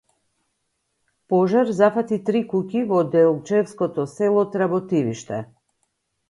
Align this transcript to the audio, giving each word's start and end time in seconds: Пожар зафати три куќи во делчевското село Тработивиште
Пожар 1.33 1.67
зафати 1.79 2.17
три 2.29 2.41
куќи 2.53 2.81
во 2.93 3.03
делчевското 3.17 4.07
село 4.15 4.47
Тработивиште 4.57 5.45